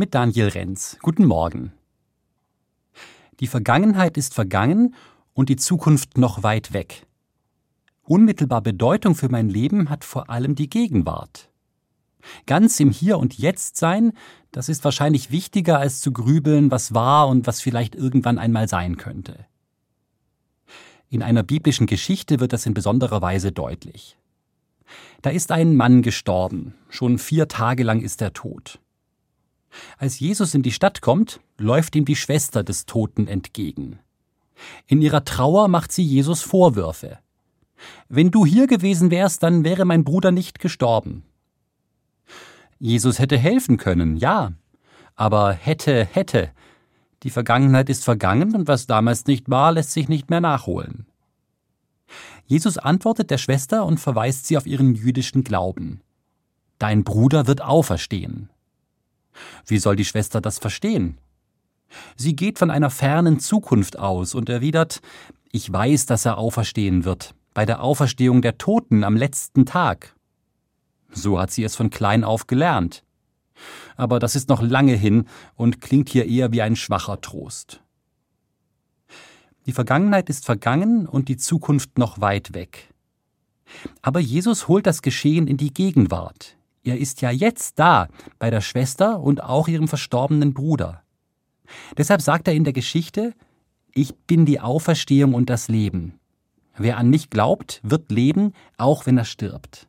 [0.00, 0.96] mit Daniel Renz.
[1.02, 1.74] Guten Morgen.
[3.38, 4.94] Die Vergangenheit ist vergangen
[5.34, 7.06] und die Zukunft noch weit weg.
[8.04, 11.50] Unmittelbar Bedeutung für mein Leben hat vor allem die Gegenwart.
[12.46, 14.14] Ganz im Hier und Jetzt sein,
[14.52, 18.96] das ist wahrscheinlich wichtiger als zu grübeln, was war und was vielleicht irgendwann einmal sein
[18.96, 19.44] könnte.
[21.10, 24.16] In einer biblischen Geschichte wird das in besonderer Weise deutlich.
[25.20, 28.80] Da ist ein Mann gestorben, schon vier Tage lang ist er tot.
[29.98, 33.98] Als Jesus in die Stadt kommt, läuft ihm die Schwester des Toten entgegen.
[34.86, 37.18] In ihrer Trauer macht sie Jesus Vorwürfe.
[38.08, 41.24] Wenn du hier gewesen wärst, dann wäre mein Bruder nicht gestorben.
[42.78, 44.52] Jesus hätte helfen können, ja.
[45.16, 46.50] Aber hätte, hätte.
[47.22, 51.06] Die Vergangenheit ist vergangen und was damals nicht war, lässt sich nicht mehr nachholen.
[52.46, 56.00] Jesus antwortet der Schwester und verweist sie auf ihren jüdischen Glauben.
[56.78, 58.48] Dein Bruder wird auferstehen.
[59.66, 61.18] Wie soll die Schwester das verstehen?
[62.16, 65.00] Sie geht von einer fernen Zukunft aus und erwidert,
[65.52, 70.14] ich weiß, dass er auferstehen wird, bei der Auferstehung der Toten am letzten Tag.
[71.10, 73.02] So hat sie es von klein auf gelernt.
[73.96, 77.82] Aber das ist noch lange hin und klingt hier eher wie ein schwacher Trost.
[79.66, 82.94] Die Vergangenheit ist vergangen und die Zukunft noch weit weg.
[84.02, 86.56] Aber Jesus holt das Geschehen in die Gegenwart.
[86.82, 91.02] Er ist ja jetzt da, bei der Schwester und auch ihrem verstorbenen Bruder.
[91.96, 93.34] Deshalb sagt er in der Geschichte,
[93.92, 96.18] ich bin die Auferstehung und das Leben.
[96.76, 99.88] Wer an mich glaubt, wird leben, auch wenn er stirbt.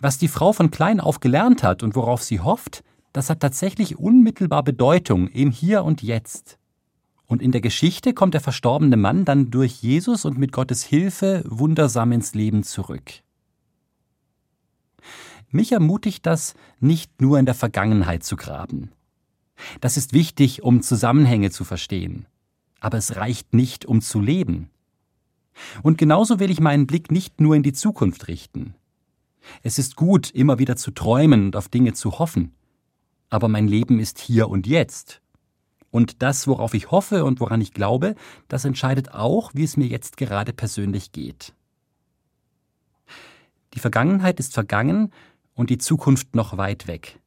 [0.00, 3.98] Was die Frau von klein auf gelernt hat und worauf sie hofft, das hat tatsächlich
[3.98, 6.58] unmittelbar Bedeutung im Hier und Jetzt.
[7.26, 11.44] Und in der Geschichte kommt der verstorbene Mann dann durch Jesus und mit Gottes Hilfe
[11.46, 13.22] wundersam ins Leben zurück.
[15.52, 18.90] Mich ermutigt das, nicht nur in der Vergangenheit zu graben.
[19.80, 22.26] Das ist wichtig, um Zusammenhänge zu verstehen.
[22.80, 24.70] Aber es reicht nicht, um zu leben.
[25.82, 28.74] Und genauso will ich meinen Blick nicht nur in die Zukunft richten.
[29.62, 32.54] Es ist gut, immer wieder zu träumen und auf Dinge zu hoffen.
[33.28, 35.20] Aber mein Leben ist hier und jetzt.
[35.90, 38.14] Und das, worauf ich hoffe und woran ich glaube,
[38.48, 41.52] das entscheidet auch, wie es mir jetzt gerade persönlich geht.
[43.74, 45.12] Die Vergangenheit ist vergangen
[45.54, 47.20] und die Zukunft noch weit weg.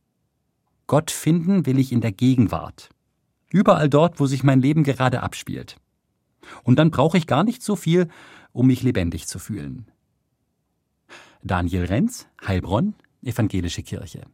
[0.88, 2.90] Gott finden will ich in der Gegenwart.
[3.50, 5.78] Überall dort, wo sich mein Leben gerade abspielt.
[6.64, 8.10] Und dann brauche ich gar nicht so viel,
[8.52, 9.88] um mich lebendig zu fühlen.
[11.44, 14.28] Daniel Renz, Heilbronn, Evangelische Kirche.